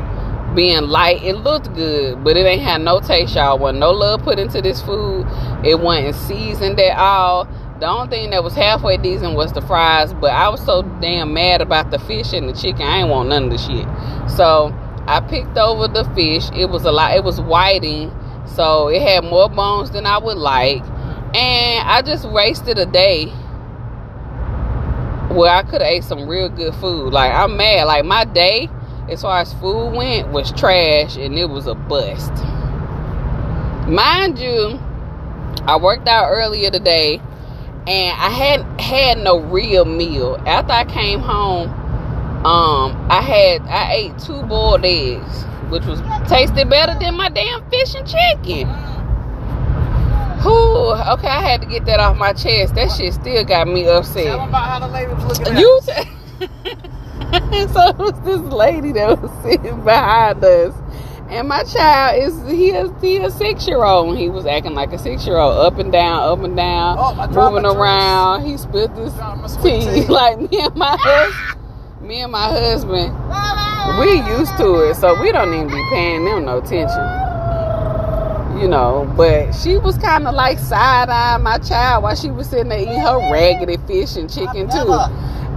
being 0.57 0.87
light. 0.87 1.23
It 1.23 1.35
looked 1.35 1.71
good, 1.75 2.23
but 2.23 2.35
it 2.35 2.45
ain't 2.47 2.63
had 2.63 2.81
no 2.81 2.99
taste, 2.99 3.35
y'all. 3.35 3.59
Wasn't 3.59 3.79
no 3.79 3.91
love 3.91 4.23
put 4.23 4.39
into 4.39 4.59
this 4.59 4.81
food. 4.81 5.27
It 5.63 5.79
wasn't 5.79 6.15
seasoned 6.15 6.79
at 6.79 6.97
all. 6.97 7.47
The 7.79 7.85
only 7.85 8.09
thing 8.09 8.31
that 8.31 8.43
was 8.43 8.55
halfway 8.55 8.97
decent 8.97 9.35
was 9.35 9.53
the 9.53 9.61
fries, 9.61 10.15
but 10.15 10.31
I 10.31 10.49
was 10.49 10.65
so 10.65 10.81
damn 10.99 11.31
mad 11.31 11.61
about 11.61 11.91
the 11.91 11.99
fish 11.99 12.33
and 12.33 12.49
the 12.49 12.53
chicken. 12.53 12.81
I 12.81 13.01
ain't 13.01 13.09
want 13.09 13.29
none 13.29 13.43
of 13.45 13.51
the 13.51 13.59
shit. 13.59 13.85
So 14.31 14.75
I 15.05 15.21
picked 15.21 15.55
over 15.59 15.87
the 15.87 16.03
fish. 16.15 16.49
It 16.55 16.71
was 16.71 16.85
a 16.85 16.91
lot. 16.91 17.15
It 17.15 17.23
was 17.23 17.39
whiting, 17.39 18.11
so 18.47 18.87
it 18.87 19.03
had 19.03 19.25
more 19.25 19.49
bones 19.49 19.91
than 19.91 20.07
I 20.07 20.17
would 20.17 20.37
like, 20.37 20.81
and 21.35 21.87
I 21.87 22.01
just 22.03 22.27
wasted 22.27 22.79
a 22.79 22.87
day 22.87 23.27
where 25.29 25.53
I 25.53 25.61
could 25.61 25.81
have 25.81 25.91
ate 25.91 26.03
some 26.03 26.27
real 26.27 26.49
good 26.49 26.73
food. 26.75 27.13
Like 27.13 27.31
I'm 27.31 27.57
mad. 27.57 27.83
Like 27.83 28.05
my 28.05 28.25
day, 28.25 28.69
as 29.09 29.21
far 29.21 29.39
as 29.39 29.53
food 29.53 29.93
went, 29.93 30.29
was 30.29 30.51
trash, 30.51 31.15
and 31.17 31.37
it 31.37 31.49
was 31.49 31.67
a 31.67 31.75
bust. 31.75 32.31
Mind 33.87 34.37
you, 34.37 34.79
I 35.65 35.77
worked 35.81 36.07
out 36.07 36.29
earlier 36.29 36.69
today, 36.69 37.21
and 37.87 38.17
I 38.19 38.29
hadn't 38.29 38.79
had 38.81 39.17
no 39.19 39.39
real 39.39 39.85
meal. 39.85 40.41
After 40.45 40.73
I 40.73 40.83
came 40.83 41.19
home, 41.19 41.69
um, 42.45 43.07
I 43.09 43.21
had 43.21 43.61
I 43.63 43.93
ate 43.93 44.19
two 44.19 44.43
boiled 44.43 44.85
eggs, 44.85 45.43
which 45.69 45.85
was 45.85 46.01
tasted 46.29 46.69
better 46.69 46.97
than 46.99 47.15
my 47.15 47.29
damn 47.29 47.67
fish 47.69 47.95
and 47.95 48.07
chicken. 48.07 48.67
Whew, 50.41 50.93
okay, 50.93 51.27
I 51.27 51.41
had 51.41 51.61
to 51.61 51.67
get 51.67 51.85
that 51.85 51.99
off 51.99 52.15
my 52.17 52.31
chest. 52.33 52.75
That 52.75 52.91
shit 52.91 53.13
still 53.13 53.43
got 53.43 53.67
me 53.67 53.87
upset. 53.87 54.25
Tell 54.25 54.47
about 54.47 54.65
how 54.65 54.79
the 54.79 54.87
lady 54.87 55.13
was 55.13 55.39
looking 55.39 55.53
at 55.55 55.59
You 55.59 55.79
t- 55.85 56.77
so 57.73 57.87
it 57.89 57.97
was 57.97 58.19
this 58.21 58.39
lady 58.53 58.91
that 58.93 59.21
was 59.21 59.31
sitting 59.43 59.83
behind 59.83 60.43
us, 60.43 60.73
and 61.29 61.47
my 61.47 61.63
child 61.63 62.23
is 62.23 62.49
he 62.49 62.69
is 62.69 62.91
he 63.01 63.17
a 63.17 63.31
six 63.31 63.67
year 63.67 63.83
old. 63.83 64.17
He 64.17 64.29
was 64.29 64.45
acting 64.45 64.73
like 64.73 64.93
a 64.93 64.99
six 64.99 65.25
year 65.25 65.37
old, 65.37 65.57
up 65.57 65.79
and 65.79 65.91
down, 65.91 66.23
up 66.23 66.43
and 66.43 66.55
down, 66.55 66.97
Oh, 66.99 67.27
moving 67.27 67.65
around. 67.65 68.45
He 68.45 68.57
spit 68.57 68.95
this 68.95 69.13
Drop 69.13 69.37
my 69.39 69.47
sweet 69.47 69.81
tea 69.81 70.05
like 70.09 70.39
me 70.39 70.59
and 70.59 70.75
my 70.75 70.95
husband. 70.99 72.07
Me 72.07 72.21
and 72.21 72.31
my 72.31 72.47
husband, 72.47 73.11
we 73.99 74.17
used 74.37 74.55
to 74.57 74.89
it, 74.89 74.95
so 74.95 75.19
we 75.21 75.31
don't 75.31 75.53
even 75.53 75.67
be 75.67 75.83
paying 75.91 76.23
them 76.23 76.45
no 76.45 76.59
attention 76.59 77.27
you 78.59 78.67
know. 78.67 79.11
But 79.15 79.53
she 79.53 79.77
was 79.77 79.97
kind 79.97 80.27
of 80.27 80.35
like 80.35 80.57
side 80.59 81.09
eyeing 81.09 81.43
my 81.43 81.57
child 81.59 82.03
while 82.03 82.15
she 82.15 82.29
was 82.31 82.49
sitting 82.49 82.69
there 82.69 82.79
eating 82.79 82.99
her 82.99 83.17
raggedy 83.31 83.77
fish 83.87 84.15
and 84.15 84.31
chicken 84.31 84.69
too. 84.69 84.85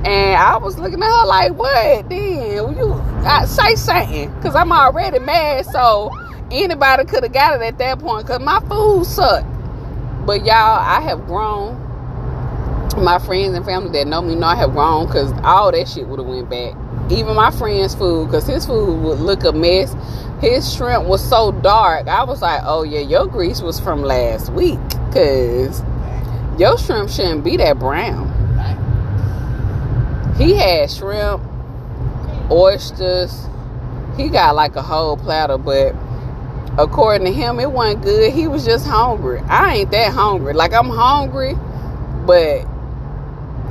And 0.04 0.36
I 0.36 0.56
was 0.56 0.78
looking 0.78 1.02
at 1.02 1.08
her 1.08 1.26
like, 1.26 1.52
"What? 1.54 2.08
Then 2.08 2.76
you 2.76 2.94
I, 3.24 3.44
say 3.44 3.74
something?" 3.74 4.34
Because 4.34 4.54
I'm 4.54 4.72
already 4.72 5.18
mad. 5.18 5.66
So 5.66 6.10
anybody 6.50 7.04
could 7.04 7.22
have 7.22 7.32
got 7.32 7.60
it 7.60 7.62
at 7.62 7.78
that 7.78 7.98
point. 7.98 8.26
Cause 8.26 8.40
my 8.40 8.60
food 8.60 9.04
sucked. 9.04 9.46
But 10.26 10.44
y'all, 10.44 10.78
I 10.78 11.00
have 11.02 11.26
grown. 11.26 11.78
My 12.96 13.18
friends 13.18 13.54
and 13.54 13.64
family 13.64 13.90
that 13.92 14.06
know 14.06 14.20
me 14.20 14.34
know 14.34 14.46
I 14.46 14.56
have 14.56 14.72
grown 14.72 15.06
because 15.06 15.32
all 15.42 15.70
that 15.70 15.88
shit 15.88 16.06
would 16.06 16.18
have 16.18 16.28
went 16.28 16.50
back. 16.50 16.74
Even 17.10 17.34
my 17.34 17.50
friend's 17.50 17.94
food, 17.94 18.26
because 18.26 18.46
his 18.46 18.66
food 18.66 19.02
would 19.02 19.20
look 19.20 19.44
a 19.44 19.52
mess. 19.52 19.94
His 20.40 20.72
shrimp 20.72 21.06
was 21.06 21.26
so 21.26 21.52
dark. 21.52 22.08
I 22.08 22.24
was 22.24 22.40
like, 22.40 22.62
oh 22.64 22.82
yeah, 22.82 23.00
your 23.00 23.26
grease 23.26 23.60
was 23.60 23.78
from 23.78 24.02
last 24.02 24.50
week. 24.52 24.78
Because 25.08 25.82
your 26.58 26.78
shrimp 26.78 27.10
shouldn't 27.10 27.44
be 27.44 27.56
that 27.58 27.78
brown. 27.78 28.39
He 30.40 30.54
had 30.54 30.90
shrimp, 30.90 31.42
oysters, 32.50 33.46
He 34.16 34.28
got 34.30 34.54
like 34.56 34.76
a 34.76 34.82
whole 34.82 35.16
platter, 35.16 35.58
but 35.58 35.94
according 36.78 37.26
to 37.26 37.32
him, 37.32 37.60
it 37.60 37.70
wasn't 37.72 38.02
good. 38.04 38.32
He 38.32 38.48
was 38.48 38.64
just 38.64 38.86
hungry. 38.86 39.40
I 39.48 39.76
ain't 39.76 39.90
that 39.92 40.12
hungry. 40.12 40.54
Like 40.54 40.72
I'm 40.74 40.88
hungry, 40.90 41.54
but 42.26 42.66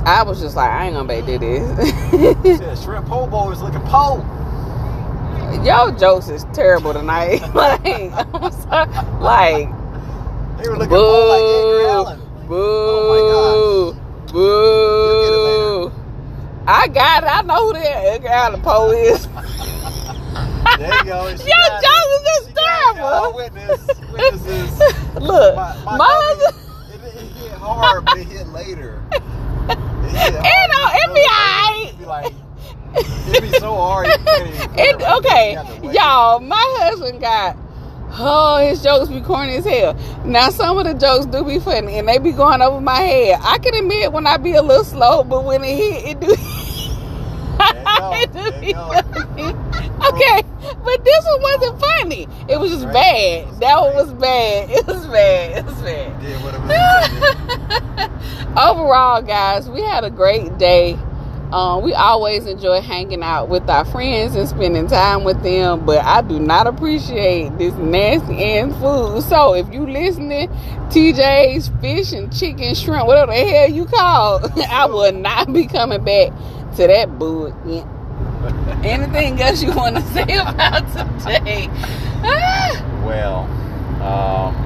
I 0.04 0.22
was 0.24 0.40
just 0.40 0.56
like, 0.56 0.70
I 0.70 0.86
ain't 0.86 0.96
gonna 0.96 1.08
be 1.08 1.26
do 1.26 1.38
this. 1.38 2.58
Said 2.58 2.78
shrimp 2.84 3.06
po' 3.08 3.26
boy 3.28 3.52
is 3.52 3.62
looking 3.62 3.82
po. 3.82 4.18
Y'all 5.64 5.92
jokes 5.92 6.28
is 6.28 6.44
terrible 6.52 6.92
tonight. 6.92 7.40
like, 7.54 7.86
I'm 8.34 8.52
sorry. 8.52 8.90
Like, 9.20 9.68
They 10.58 10.68
were 10.68 10.78
looking 10.78 11.02
po 11.02 11.26
like 11.26 11.46
Edgar 11.48 11.80
boo, 11.80 11.86
Allan. 11.86 12.20
boo, 12.48 13.96
boo. 14.32 15.92
I 16.80 16.88
got 16.88 17.24
it. 17.24 17.26
I 17.26 17.42
know 17.42 17.66
who 17.66 17.72
that 17.74 17.86
Edgar 18.06 18.28
Allan 18.28 18.62
Poe 18.62 18.90
is. 18.92 19.28
There 20.76 20.94
you 20.94 21.04
go. 21.04 21.28
Your 21.44 21.68
joke 21.68 22.10
is 22.14 22.22
just 22.24 22.48
She 22.48 22.54
got 22.54 22.80
it, 22.86 22.94
y'all. 22.96 23.32
terrible. 23.32 23.34
Witness, 23.34 24.00
witnesses. 24.10 24.82
Look, 25.20 25.56
My, 25.56 25.76
my 25.84 25.98
mine. 25.98 26.08
dummy, 26.08 26.46
it, 26.88 27.02
it 27.04 27.32
hit 27.32 27.52
hard, 27.52 28.06
but 28.06 28.16
it 28.16 28.26
hit 28.28 28.48
later. 28.48 29.02
It 30.02 30.16
hit 30.16 30.34
uh, 30.36 30.44
hard, 30.44 30.92
It 30.94 31.14
be 31.14 31.20
really 31.22 31.28
aight. 31.28 31.90
It 31.90 31.98
be 31.98 32.06
like, 32.06 32.34
it 33.26 33.40
be 33.40 33.52
so 33.52 33.74
hard. 33.76 34.14
You 34.18 34.24
can't 34.26 34.48
even 34.48 34.68
put 34.68 34.80
It, 34.80 34.96
okay, 35.18 35.52
You 35.52 35.56
have 35.58 35.68
to 35.68 35.74
wait. 35.76 35.94
y'all. 35.94 36.40
My 36.40 36.64
husband 36.80 37.20
got. 37.20 37.56
Oh, 38.18 38.58
his 38.58 38.82
jokes 38.82 39.08
be 39.08 39.20
corny 39.20 39.56
as 39.56 39.64
hell. 39.64 39.94
Now 40.24 40.50
some 40.50 40.78
of 40.78 40.84
the 40.86 40.94
jokes 40.94 41.26
do 41.26 41.44
be 41.44 41.60
funny, 41.60 41.98
and 41.98 42.08
they 42.08 42.18
be 42.18 42.32
going 42.32 42.62
over 42.62 42.80
my 42.80 43.00
head. 43.00 43.40
I 43.42 43.58
can 43.58 43.74
admit 43.74 44.12
when 44.12 44.26
I 44.26 44.36
be 44.38 44.54
a 44.54 44.62
little 44.62 44.84
slow, 44.84 45.24
but 45.24 45.44
when 45.44 45.62
it 45.64 45.76
hit, 45.76 46.04
it 46.16 46.20
do. 46.20 46.34
it 46.34 46.38
do 47.58 47.70
There 47.70 47.82
be 47.82 47.86
you 47.86 47.92
go. 47.96 48.26
funny. 48.36 48.59
Okay, 48.74 50.42
but 50.84 51.04
this 51.04 51.24
one 51.26 51.42
wasn't 51.42 51.80
funny. 51.80 52.26
It 52.48 52.58
was 52.58 52.70
just 52.72 52.84
Right. 52.86 53.44
bad. 53.46 53.60
That 53.60 53.80
one 53.80 53.94
was 53.94 54.12
bad. 54.14 54.70
It 54.70 54.86
was 54.86 55.06
bad. 55.06 55.58
It 55.58 55.64
was 55.66 55.74
bad. 55.82 56.20
Did 56.20 56.42
what 56.42 56.54
it 56.54 56.60
was 56.60 56.70
intended. 58.00 58.10
Overall, 58.58 59.22
guys, 59.22 59.68
we 59.68 59.82
had 59.82 60.04
a 60.04 60.10
great 60.10 60.56
day. 60.58 60.98
Um, 61.52 61.82
we 61.82 61.92
always 61.94 62.46
enjoy 62.46 62.80
hanging 62.80 63.22
out 63.24 63.48
with 63.48 63.68
our 63.68 63.84
friends 63.84 64.36
and 64.36 64.48
spending 64.48 64.86
time 64.86 65.24
with 65.24 65.42
them, 65.42 65.84
but 65.84 66.04
I 66.04 66.22
do 66.22 66.38
not 66.38 66.66
appreciate 66.68 67.58
this 67.58 67.74
nasty 67.74 68.44
ass 68.58 68.72
food. 68.80 69.22
So 69.24 69.54
if 69.54 69.68
you 69.72 69.84
listening, 69.86 70.48
TJ's 70.90 71.68
fish 71.80 72.12
and 72.12 72.32
chicken, 72.32 72.74
shrimp, 72.76 73.06
whatever 73.06 73.32
the 73.32 73.38
hell 73.38 73.68
you 73.70 73.84
call, 73.86 74.40
I 74.70 74.86
will 74.86 75.12
not 75.12 75.52
be 75.52 75.66
coming 75.66 76.04
back 76.04 76.30
to 76.76 76.86
that 76.86 77.18
boo 77.18 77.46
again. 77.46 77.88
Anything 78.84 79.40
else 79.40 79.62
you 79.62 79.74
want 79.74 79.96
to 79.96 80.02
say 80.02 80.22
about 80.38 80.86
today? 81.20 81.68
Ah. 82.22 83.02
well, 83.04 83.40
um, 84.02 84.56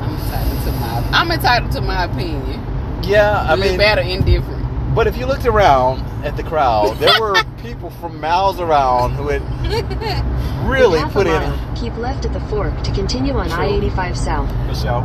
I'm 0.00 0.14
entitled 0.16 0.62
to 0.64 0.72
my. 0.72 1.08
I'm 1.12 1.30
entitled 1.30 1.72
to 1.72 1.80
my 1.82 2.04
opinion. 2.04 2.64
yeah, 3.04 3.46
I 3.48 3.56
Good, 3.56 3.60
mean, 3.70 3.78
bad, 3.78 3.98
or 3.98 4.02
indifferent. 4.02 4.94
but 4.94 5.06
if 5.06 5.16
you 5.16 5.26
looked 5.26 5.46
around 5.46 6.00
at 6.24 6.36
the 6.36 6.42
crowd, 6.42 6.96
there 6.98 7.20
were 7.20 7.36
people 7.62 7.90
from 7.90 8.18
miles 8.20 8.60
around 8.60 9.12
who 9.12 9.28
had 9.28 9.42
really 10.68 10.98
half 10.98 11.12
put 11.12 11.26
a 11.26 11.30
in. 11.36 11.42
mile, 11.50 11.76
keep 11.76 11.94
left 11.96 12.24
at 12.24 12.32
the 12.32 12.40
fork 12.40 12.80
to 12.82 12.92
continue 12.92 13.34
on 13.34 13.50
I-85 13.50 14.16
South. 14.16 14.66
Michelle, 14.66 15.02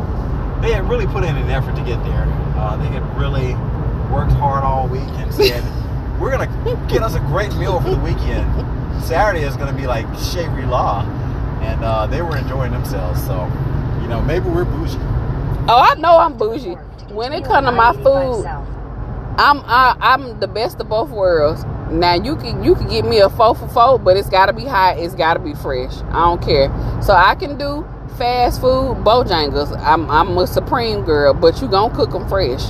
they 0.62 0.72
had 0.72 0.88
really 0.88 1.06
put 1.06 1.24
in 1.24 1.36
an 1.36 1.50
effort 1.50 1.74
to 1.76 1.82
get 1.82 2.02
there. 2.04 2.24
Uh, 2.56 2.76
they 2.76 2.86
had 2.88 3.02
really 3.18 3.54
worked 4.12 4.32
hard 4.32 4.64
all 4.64 4.88
week 4.88 5.02
and 5.02 5.32
said, 5.34 5.62
"We're 6.20 6.30
gonna 6.30 6.86
get 6.88 7.02
us 7.02 7.14
a 7.14 7.20
great 7.20 7.54
meal 7.56 7.80
for 7.80 7.90
the 7.90 7.98
weekend. 7.98 8.46
Saturday 9.02 9.44
is 9.44 9.56
gonna 9.56 9.72
be 9.72 9.86
like 9.86 10.06
Shangri 10.18 10.66
La," 10.66 11.02
and 11.62 11.84
uh, 11.84 12.06
they 12.06 12.22
were 12.22 12.36
enjoying 12.36 12.72
themselves. 12.72 13.22
So, 13.24 13.50
you 14.02 14.08
know, 14.08 14.20
maybe 14.22 14.48
we're 14.48 14.64
bougie. 14.64 14.98
Oh, 15.68 15.78
I 15.78 15.94
know 15.94 16.18
I'm 16.18 16.36
bougie. 16.36 16.76
When 17.10 17.32
it 17.32 17.44
comes 17.44 17.66
to 17.66 17.72
my 17.72 17.92
food, 17.92 18.46
I'm 19.38 19.60
I, 19.64 19.96
I'm 20.00 20.40
the 20.40 20.48
best 20.48 20.80
of 20.80 20.88
both 20.88 21.10
worlds. 21.10 21.64
Now 21.90 22.14
you 22.14 22.36
can 22.36 22.62
you 22.64 22.74
can 22.74 22.88
get 22.88 23.04
me 23.04 23.20
a 23.20 23.30
four 23.30 23.54
for 23.54 23.68
four, 23.68 23.98
but 23.98 24.16
it's 24.16 24.28
gotta 24.28 24.52
be 24.52 24.64
hot. 24.64 24.98
It's 24.98 25.14
gotta 25.14 25.40
be 25.40 25.54
fresh. 25.54 25.94
I 26.10 26.24
don't 26.24 26.42
care. 26.42 26.68
So 27.02 27.14
I 27.14 27.34
can 27.34 27.56
do 27.56 27.86
fast 28.18 28.60
food 28.60 28.96
Bojangles. 29.04 29.78
I'm 29.80 30.10
I'm 30.10 30.36
a 30.36 30.46
supreme 30.46 31.04
girl, 31.04 31.32
but 31.34 31.62
you 31.62 31.68
gonna 31.68 31.94
cook 31.94 32.10
them 32.10 32.28
fresh. 32.28 32.62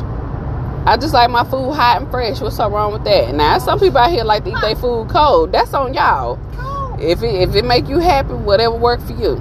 I 0.88 0.96
just 0.96 1.12
like 1.12 1.28
my 1.28 1.44
food 1.44 1.74
hot 1.74 2.00
and 2.00 2.10
fresh. 2.10 2.40
What's 2.40 2.56
so 2.56 2.70
wrong 2.70 2.94
with 2.94 3.04
that? 3.04 3.34
Now 3.34 3.58
some 3.58 3.78
people 3.78 3.98
out 3.98 4.10
here 4.10 4.24
like 4.24 4.44
to 4.44 4.50
eat 4.50 4.60
their 4.62 4.74
food 4.74 5.10
cold. 5.10 5.52
That's 5.52 5.74
on 5.74 5.92
y'all. 5.92 6.38
If 6.98 7.22
it 7.22 7.42
if 7.42 7.54
it 7.54 7.66
make 7.66 7.88
you 7.88 7.98
happy, 7.98 8.32
whatever 8.32 8.74
work 8.74 8.98
for 9.02 9.12
you. 9.12 9.36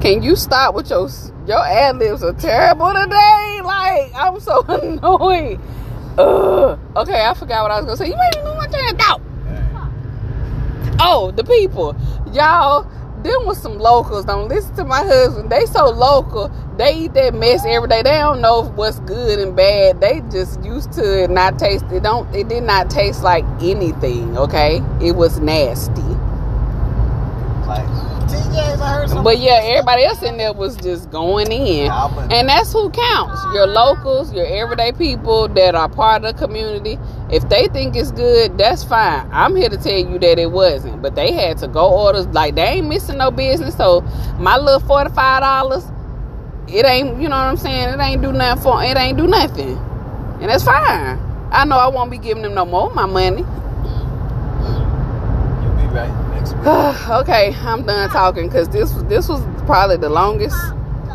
Can 0.00 0.22
you 0.22 0.36
stop 0.36 0.76
with 0.76 0.90
your 0.90 1.08
your 1.44 1.66
ad 1.66 1.96
libs 1.96 2.22
are 2.22 2.32
terrible 2.34 2.92
today? 2.94 3.60
Like 3.64 4.14
I'm 4.14 4.38
so 4.38 4.62
annoyed. 4.68 5.58
Ugh. 6.16 6.78
Okay, 6.94 7.24
I 7.24 7.34
forgot 7.34 7.62
what 7.64 7.72
I 7.72 7.80
was 7.80 7.86
gonna 7.86 7.96
say. 7.96 8.06
You 8.06 8.44
lose 8.44 8.56
my 8.56 8.68
train 8.68 8.94
of 8.94 9.00
thought. 9.00 9.20
Oh, 11.00 11.32
the 11.32 11.42
people, 11.42 11.96
y'all. 12.32 12.88
Them 13.22 13.44
was 13.44 13.60
some 13.60 13.78
locals. 13.78 14.24
Don't 14.24 14.48
listen 14.48 14.74
to 14.76 14.84
my 14.84 15.04
husband. 15.04 15.50
They 15.50 15.66
so 15.66 15.90
local. 15.90 16.50
They 16.78 16.94
eat 16.94 17.14
that 17.14 17.34
mess 17.34 17.64
every 17.66 17.88
day. 17.88 18.02
They 18.02 18.12
don't 18.12 18.40
know 18.40 18.62
what's 18.62 19.00
good 19.00 19.38
and 19.38 19.54
bad. 19.54 20.00
They 20.00 20.22
just 20.30 20.62
used 20.64 20.92
to 20.92 21.24
it 21.24 21.30
not 21.30 21.58
taste. 21.58 21.84
It 21.92 22.02
don't. 22.02 22.34
It 22.34 22.48
did 22.48 22.62
not 22.62 22.88
taste 22.88 23.22
like 23.22 23.44
anything. 23.60 24.38
Okay, 24.38 24.82
it 25.02 25.12
was 25.12 25.38
nasty. 25.38 26.00
Like, 27.66 27.99
TJ's, 28.22 28.80
I 28.80 28.94
heard 28.94 29.08
something. 29.08 29.24
But 29.24 29.38
yeah, 29.38 29.60
everybody 29.62 30.04
else 30.04 30.22
in 30.22 30.36
there 30.36 30.52
was 30.52 30.76
just 30.76 31.10
going 31.10 31.50
in. 31.52 31.90
And 31.90 32.48
that's 32.48 32.72
who 32.72 32.90
counts. 32.90 33.42
Your 33.54 33.66
locals, 33.66 34.32
your 34.32 34.46
everyday 34.46 34.92
people 34.92 35.48
that 35.48 35.74
are 35.74 35.88
part 35.88 36.24
of 36.24 36.36
the 36.36 36.46
community. 36.46 36.98
If 37.30 37.48
they 37.48 37.68
think 37.68 37.96
it's 37.96 38.12
good, 38.12 38.58
that's 38.58 38.84
fine. 38.84 39.28
I'm 39.32 39.56
here 39.56 39.68
to 39.68 39.76
tell 39.76 39.98
you 39.98 40.18
that 40.18 40.38
it 40.38 40.50
wasn't. 40.50 41.02
But 41.02 41.14
they 41.14 41.32
had 41.32 41.58
to 41.58 41.68
go 41.68 41.88
orders 41.88 42.26
like 42.28 42.54
they 42.54 42.62
ain't 42.62 42.88
missing 42.88 43.18
no 43.18 43.30
business. 43.30 43.76
So 43.76 44.02
my 44.38 44.56
little 44.56 44.80
forty 44.80 45.10
five 45.12 45.42
dollars, 45.42 45.84
it 46.68 46.84
ain't 46.86 47.20
you 47.20 47.28
know 47.28 47.36
what 47.36 47.46
I'm 47.46 47.56
saying? 47.56 47.94
It 47.94 48.00
ain't 48.00 48.22
do 48.22 48.32
nothing 48.32 48.62
for 48.62 48.82
it 48.82 48.96
ain't 48.96 49.18
do 49.18 49.26
nothing. 49.26 49.76
And 50.40 50.50
that's 50.50 50.64
fine. 50.64 51.18
I 51.52 51.64
know 51.64 51.76
I 51.76 51.88
won't 51.88 52.10
be 52.10 52.18
giving 52.18 52.42
them 52.42 52.54
no 52.54 52.64
more 52.64 52.88
of 52.88 52.94
my 52.94 53.06
money. 53.06 53.42
Mm, 53.42 54.06
mm. 54.62 55.62
You'll 55.62 55.88
be 55.88 55.94
right. 55.94 56.19
okay, 57.20 57.54
I'm 57.60 57.84
done 57.84 58.08
talking 58.10 58.48
because 58.48 58.68
this 58.68 58.92
this 59.08 59.28
was 59.28 59.42
probably 59.66 59.96
the 59.96 60.08
longest. 60.08 60.56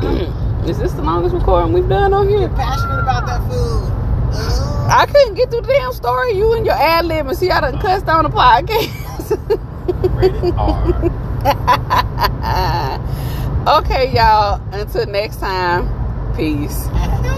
Is 0.70 0.80
this 0.80 0.94
the 0.94 1.02
longest 1.02 1.36
recording 1.36 1.74
we've 1.74 1.88
done 1.88 2.14
on 2.14 2.28
here? 2.28 2.50
Passionate 2.50 3.02
about 3.02 3.26
that 3.28 3.42
food. 3.50 3.92
I 4.90 5.06
couldn't 5.06 5.36
get 5.36 5.50
through 5.52 5.62
the 5.62 5.68
damn 5.68 5.94
story. 5.94 6.34
You 6.34 6.54
and 6.54 6.66
your 6.66 6.76
ad 6.76 7.06
lib 7.06 7.28
and 7.28 7.38
see 7.38 7.50
I 7.50 7.62
done 7.62 7.80
cussed 7.80 8.08
on 8.08 8.24
the 8.24 8.30
podcast. 8.30 9.38
Rated 10.16 10.54
R. 10.56 11.02
okay, 13.80 14.12
y'all. 14.14 14.62
Until 14.72 15.06
next 15.08 15.38
time, 15.38 15.88
peace. 16.36 16.88